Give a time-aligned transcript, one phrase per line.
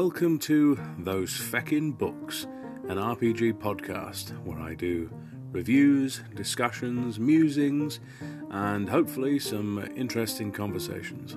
[0.00, 2.44] Welcome to Those Feckin' Books,
[2.86, 5.10] an RPG podcast where I do
[5.50, 7.98] reviews, discussions, musings,
[8.48, 11.36] and hopefully some interesting conversations.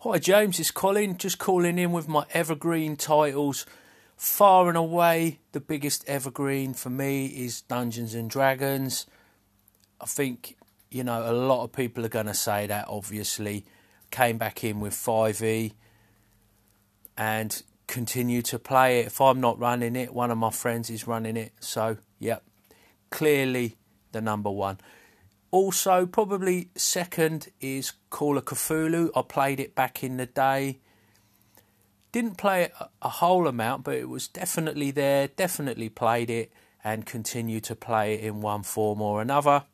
[0.00, 3.66] Hi James, it's Colin, just calling in with my evergreen titles.
[4.16, 9.06] Far and away, the biggest evergreen for me is Dungeons and Dragons.
[10.00, 10.56] I think,
[10.92, 13.64] you know, a lot of people are going to say that, obviously.
[14.10, 15.72] Came back in with 5e
[17.16, 19.06] and continue to play it.
[19.06, 21.52] If I'm not running it, one of my friends is running it.
[21.60, 22.42] So, yep,
[23.10, 23.76] clearly
[24.12, 24.78] the number one.
[25.50, 29.10] Also, probably second is Call of Cthulhu.
[29.14, 30.78] I played it back in the day.
[32.10, 35.28] Didn't play it a whole amount, but it was definitely there.
[35.28, 36.52] Definitely played it
[36.84, 39.64] and continue to play it in one form or another.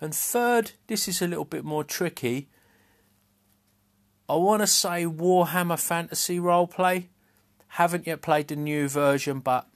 [0.00, 2.48] And third, this is a little bit more tricky.
[4.28, 7.08] I want to say Warhammer Fantasy Roleplay.
[7.72, 9.66] Haven't yet played the new version, but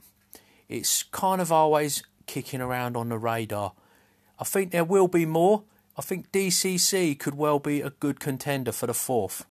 [0.68, 3.72] it's kind of always kicking around on the radar.
[4.38, 5.64] I think there will be more.
[5.96, 9.46] I think DCC could well be a good contender for the fourth.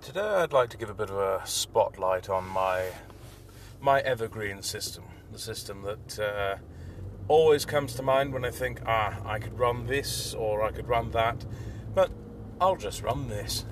[0.00, 2.90] Today I'd like to give a bit of a spotlight on my
[3.80, 6.56] my evergreen system, the system that uh,
[7.28, 10.88] always comes to mind when I think, ah, I could run this or I could
[10.88, 11.44] run that,
[11.94, 12.10] but
[12.60, 13.64] I'll just run this.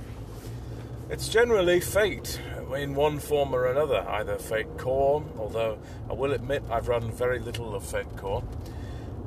[1.11, 2.41] It's generally Fate
[2.77, 7.39] in one form or another, either Fate Core, although I will admit I've run very
[7.39, 8.43] little of Fate Core,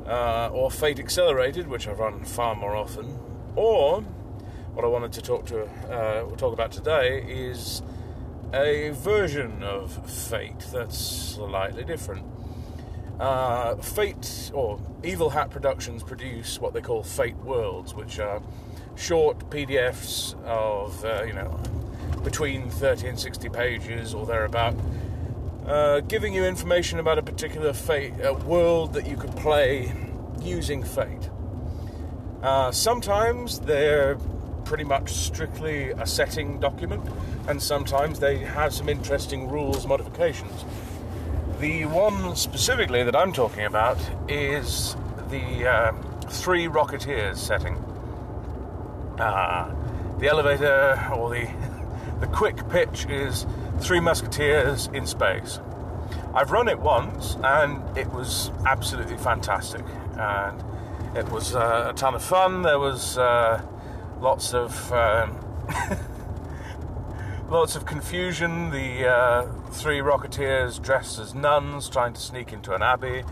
[0.05, 3.19] uh, or Fate Accelerated, which I've run far more often,
[3.55, 4.01] or
[4.73, 7.81] what I wanted to talk to uh, talk about today is
[8.53, 12.25] a version of Fate that's slightly different.
[13.19, 18.41] Uh, Fate or Evil Hat Productions produce what they call Fate Worlds, which are
[18.95, 21.59] short PDFs of uh, you know
[22.23, 24.75] between 30 and 60 pages or thereabout,
[25.65, 28.13] uh, giving you information about a particular fate
[28.43, 29.93] world that you could play
[30.41, 31.29] using Fate.
[32.43, 34.15] Uh, sometimes they're
[34.65, 37.01] pretty much strictly a setting document,
[37.47, 40.65] and sometimes they have some interesting rules modifications.
[41.59, 43.97] The one specifically that I'm talking about
[44.29, 44.95] is
[45.29, 45.91] the uh,
[46.29, 47.77] Three Rocketeers setting.
[49.17, 49.73] Uh,
[50.19, 51.49] the elevator or the
[52.19, 53.47] the quick pitch is
[53.79, 55.59] Three Musketeers in space.
[56.35, 59.83] I've run it once and it was absolutely fantastic.
[60.15, 60.63] And
[61.17, 62.61] it was uh, a ton of fun.
[62.61, 63.63] There was uh,
[64.19, 65.39] lots of um,
[67.49, 68.69] lots of confusion.
[68.71, 73.23] The uh, three Rocketeers dressed as nuns trying to sneak into an abbey,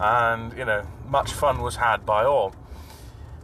[0.00, 2.54] and you know, much fun was had by all.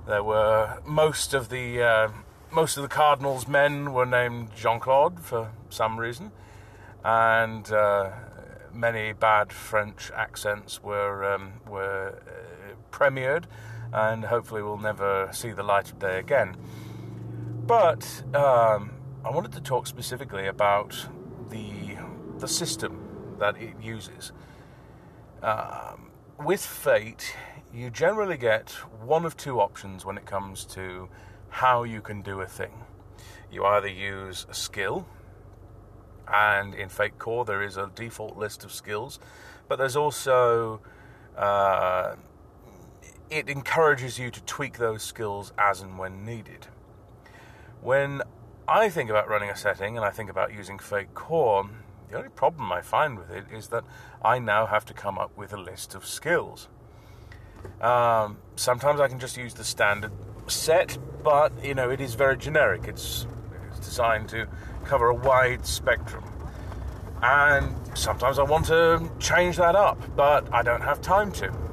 [0.07, 2.09] There were most of the uh,
[2.51, 6.33] most of the Cardinal's men were named Jean Claude for some reason,
[7.05, 8.11] and uh,
[8.73, 13.45] many bad French accents were um, were uh, premiered,
[13.93, 16.57] and hopefully we'll never see the light of day again.
[17.67, 18.96] But um,
[19.27, 21.09] I wanted to talk specifically about
[21.51, 21.97] the
[22.39, 24.31] the system that it uses.
[25.43, 27.35] Um, with Fate,
[27.75, 28.71] you generally get
[29.03, 31.09] one of two options when it comes to
[31.49, 32.85] how you can do a thing.
[33.51, 35.09] You either use a skill,
[36.33, 39.19] and in Fate Core there is a default list of skills,
[39.67, 40.81] but there's also
[41.37, 42.15] uh,
[43.29, 46.69] it encourages you to tweak those skills as and when needed.
[47.81, 48.23] When
[48.69, 51.69] I think about running a setting and I think about using Fate Core,
[52.11, 53.85] the only problem I find with it is that
[54.25, 56.69] I now have to come up with a list of skills.
[57.81, 60.11] Um, sometimes I can just use the standard
[60.49, 62.89] set, but you know it is very generic.
[62.89, 63.29] It's,
[63.71, 64.49] it's designed to
[64.85, 66.25] cover a wide spectrum,
[67.23, 71.66] and sometimes I want to change that up, but I don't have time to.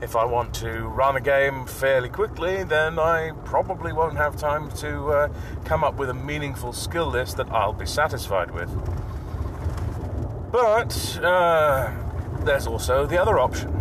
[0.00, 4.70] If I want to run a game fairly quickly, then I probably won't have time
[4.72, 5.28] to uh,
[5.64, 8.70] come up with a meaningful skill list that I'll be satisfied with.
[10.52, 11.92] But uh,
[12.40, 13.72] there's also the other option.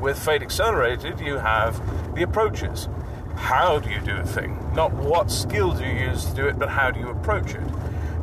[0.00, 2.88] With Fate Accelerated, you have the approaches
[3.38, 4.58] how do you do a thing?
[4.74, 7.62] Not what skill do you use to do it, but how do you approach it?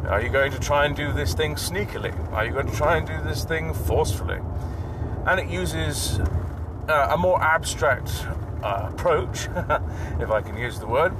[0.08, 2.14] Are you going to try and do this thing sneakily?
[2.32, 4.40] Are you going to try and do this thing forcefully?
[5.26, 6.20] And it uses
[6.88, 8.26] uh, a more abstract
[8.64, 9.46] uh, approach,
[10.20, 11.14] if I can use the word,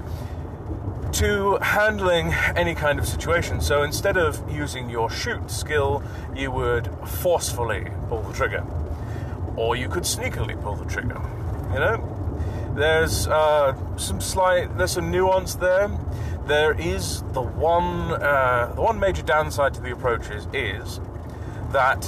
[1.14, 3.62] to handling any kind of situation.
[3.62, 6.04] So instead of using your shoot skill,
[6.36, 8.66] you would forcefully pull the trigger,
[9.56, 11.22] or you could sneakily pull the trigger.
[11.72, 15.90] You know, There's uh, some slight, there's some nuance there.
[16.46, 21.00] There is the one, uh, the one major downside to the approaches is
[21.72, 22.06] that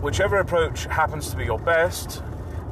[0.00, 2.22] whichever approach happens to be your best,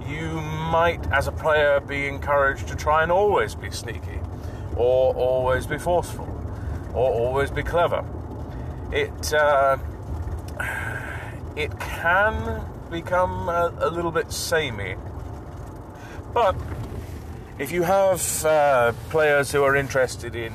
[0.08, 4.20] you might, as a player, be encouraged to try and always be sneaky,
[4.76, 6.29] or always be forceful,
[6.94, 8.05] or always be clever.
[8.93, 9.79] It uh,
[11.56, 14.97] it can become a, a, little bit samey,
[16.32, 16.55] but
[17.59, 20.52] if you have uh, players who are interested in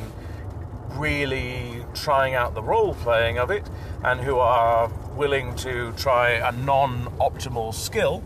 [0.92, 3.68] really trying out the role playing of it
[4.04, 8.24] and who are willing to try a non optimal skill,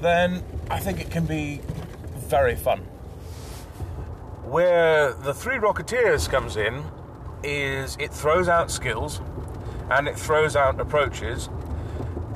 [0.00, 1.60] then I think it can be
[2.28, 2.80] very fun.
[4.44, 6.84] Where the Three Rocketeers comes in
[7.42, 9.20] is it throws out skills
[9.90, 11.48] and it throws out approaches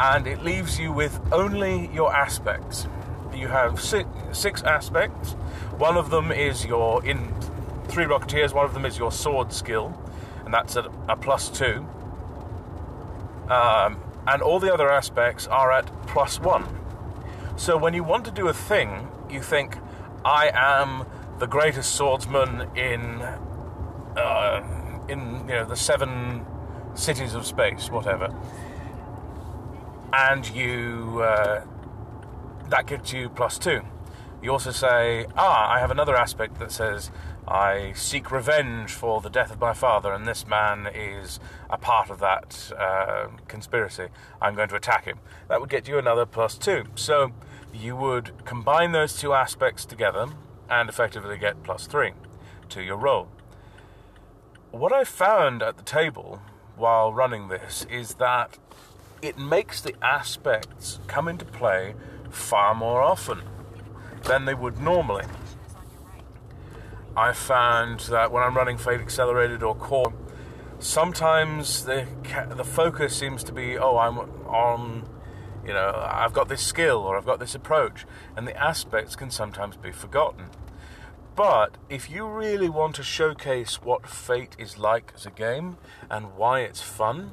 [0.00, 2.86] and it leaves you with only your aspects.
[3.34, 5.32] You have six, six aspects.
[5.78, 7.32] One of them is your in
[7.88, 8.52] Three Rocketeers.
[8.52, 9.96] One of them is your sword skill,
[10.44, 11.86] and that's a, a plus two.
[13.48, 16.64] Um, and all the other aspects are at plus one.
[17.56, 19.78] So when you want to do a thing, you think,
[20.24, 21.06] I am
[21.38, 23.22] the greatest swordsman in,
[24.16, 24.62] uh,
[25.08, 26.44] in you know, the seven
[26.94, 28.34] cities of space, whatever.
[30.12, 31.64] And you, uh,
[32.70, 33.82] that gives you plus two.
[34.42, 37.10] You also say, ah, I have another aspect that says,
[37.46, 42.08] I seek revenge for the death of my father, and this man is a part
[42.08, 44.08] of that uh, conspiracy.
[44.40, 45.18] I'm going to attack him.
[45.48, 46.84] That would get you another plus two.
[46.94, 47.32] So
[47.72, 50.28] you would combine those two aspects together
[50.70, 52.12] and effectively get plus three
[52.70, 53.28] to your roll.
[54.70, 56.40] What I found at the table
[56.76, 58.58] while running this is that
[59.22, 61.94] it makes the aspects come into play
[62.30, 63.42] far more often
[64.24, 65.24] than they would normally.
[67.16, 70.12] I found that when I'm running Fate Accelerated or Core,
[70.80, 72.06] sometimes the
[72.56, 75.08] the focus seems to be, oh, I'm on,
[75.64, 78.04] you know, I've got this skill or I've got this approach,
[78.36, 80.46] and the aspects can sometimes be forgotten.
[81.36, 85.78] But if you really want to showcase what Fate is like as a game
[86.10, 87.32] and why it's fun,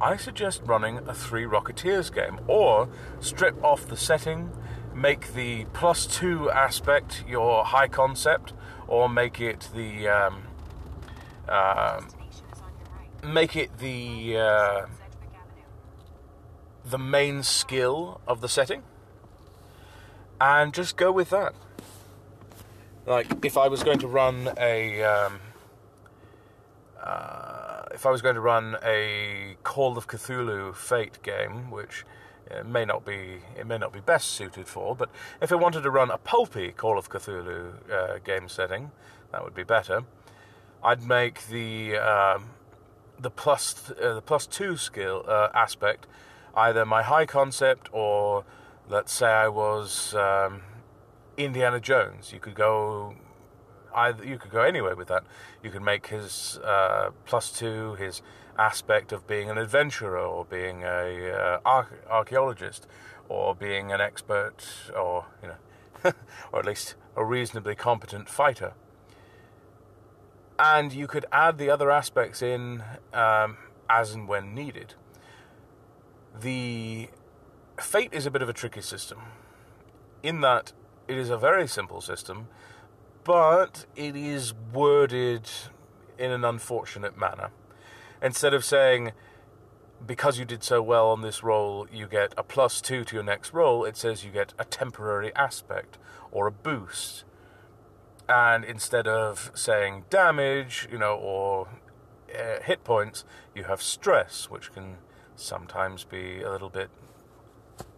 [0.00, 2.88] I suggest running a Three Rocketeers game, or
[3.20, 4.52] strip off the setting,
[4.94, 8.52] make the plus two aspect your high concept
[8.88, 10.42] or make it the um,
[11.48, 12.00] uh,
[13.22, 14.86] make it the uh,
[16.84, 18.82] the main skill of the setting,
[20.40, 21.54] and just go with that.
[23.06, 25.40] Like if I was going to run a um,
[27.02, 32.04] uh, if I was going to run a Call of Cthulhu Fate game, which
[32.50, 34.96] it may not be it may not be best suited for.
[34.96, 35.10] But
[35.40, 38.90] if I wanted to run a pulpy Call of Cthulhu uh, game setting,
[39.32, 40.04] that would be better.
[40.82, 42.50] I'd make the um,
[43.18, 46.06] the plus uh, the plus two skill uh, aspect
[46.54, 48.44] either my high concept or
[48.88, 50.62] let's say I was um,
[51.36, 52.32] Indiana Jones.
[52.32, 53.14] You could go
[53.94, 55.24] either you could go anywhere with that.
[55.62, 58.22] You could make his uh, plus two his
[58.58, 62.86] aspect of being an adventurer or being a uh, arch- archaeologist
[63.28, 64.56] or being an expert
[64.96, 66.12] or you know
[66.52, 68.74] or at least a reasonably competent fighter.
[70.58, 74.94] And you could add the other aspects in um, as and when needed.
[76.40, 77.10] The
[77.78, 79.20] fate is a bit of a tricky system
[80.22, 80.72] in that
[81.06, 82.48] it is a very simple system
[83.24, 85.48] but it is worded
[86.18, 87.50] in an unfortunate manner
[88.22, 89.12] instead of saying
[90.06, 93.24] because you did so well on this roll, you get a plus two to your
[93.24, 95.98] next roll, it says you get a temporary aspect
[96.30, 97.24] or a boost.
[98.28, 101.68] And instead of saying damage, you know, or
[102.32, 104.98] uh, hit points, you have stress, which can
[105.34, 106.90] sometimes be a little bit,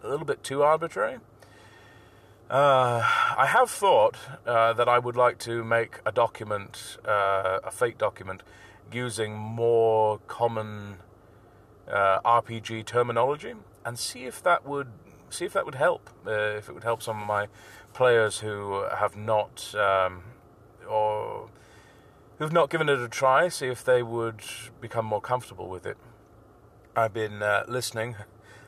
[0.03, 1.19] a little bit too arbitrary.
[2.51, 3.01] Uh,
[3.39, 7.97] I have thought uh, that I would like to make a document, uh, a Fate
[7.97, 8.43] document,
[8.91, 10.97] using more common
[11.89, 13.55] uh, RPG terminology
[13.85, 14.89] and see if that would
[15.29, 16.11] see if that would help.
[16.27, 17.47] Uh, if it would help some of my
[17.93, 20.25] players who have not um,
[20.89, 21.51] or
[22.39, 23.47] who've not given it a try.
[23.47, 24.43] See if they would
[24.81, 25.99] become more comfortable with it.
[26.97, 28.17] I've been listening,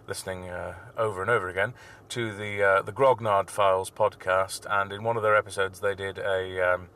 [0.06, 1.74] listening uh, over and over again
[2.08, 6.18] to the uh, the Grognard Files podcast, and in one of their episodes they did
[6.18, 6.88] a um,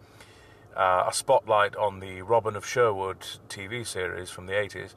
[0.76, 4.94] uh, a spotlight on the Robin of Sherwood TV series from the 80s,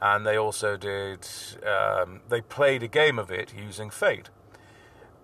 [0.00, 1.26] and they also did
[1.66, 4.30] um, they played a game of it using Fate,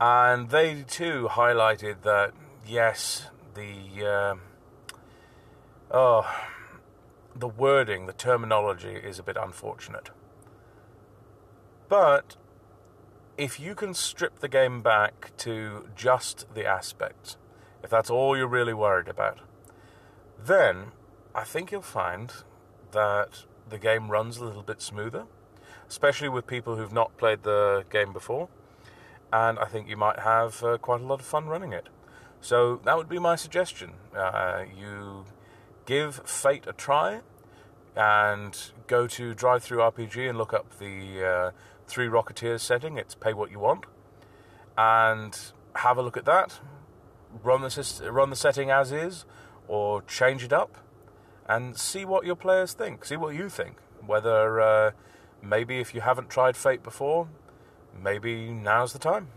[0.00, 2.32] and they too highlighted that
[2.66, 4.34] yes, the uh,
[5.90, 6.26] oh,
[7.36, 10.10] the wording, the terminology is a bit unfortunate.
[11.88, 12.36] But
[13.36, 17.36] if you can strip the game back to just the aspects,
[17.82, 19.40] if that's all you're really worried about,
[20.42, 20.92] then
[21.34, 22.32] I think you'll find
[22.92, 25.24] that the game runs a little bit smoother,
[25.88, 28.48] especially with people who've not played the game before.
[29.32, 31.88] And I think you might have uh, quite a lot of fun running it.
[32.40, 33.94] So that would be my suggestion.
[34.16, 35.24] Uh, you
[35.86, 37.20] give Fate a try
[37.96, 41.50] and go to DriveThruRPG and look up the uh,
[41.86, 42.96] Three Rocketeers setting.
[42.96, 43.84] It's pay what you want.
[44.76, 45.38] And
[45.76, 46.60] have a look at that.
[47.42, 49.24] Run the, run the setting as is
[49.66, 50.76] or change it up
[51.46, 53.04] and see what your players think.
[53.04, 53.76] See what you think.
[54.06, 54.90] Whether uh,
[55.42, 57.28] maybe if you haven't tried Fate before,
[58.02, 59.28] maybe now's the time.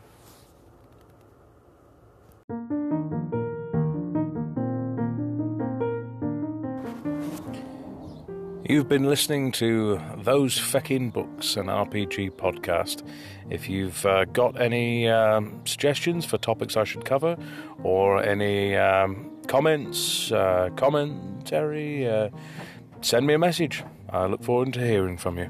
[8.69, 13.01] You've been listening to Those Feckin' Books, an RPG podcast.
[13.50, 17.38] If you've uh, got any um, suggestions for topics I should cover,
[17.81, 22.27] or any um, comments, uh, commentary, uh,
[23.00, 23.86] send me a message.
[24.09, 25.47] I look forward to hearing from you.